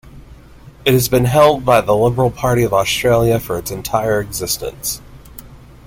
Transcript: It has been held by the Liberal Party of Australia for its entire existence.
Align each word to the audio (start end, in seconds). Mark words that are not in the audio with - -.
It 0.83 0.93
has 0.95 1.09
been 1.09 1.25
held 1.25 1.63
by 1.63 1.79
the 1.81 1.95
Liberal 1.95 2.31
Party 2.31 2.63
of 2.63 2.73
Australia 2.73 3.39
for 3.39 3.59
its 3.59 3.69
entire 3.69 4.19
existence. 4.19 4.99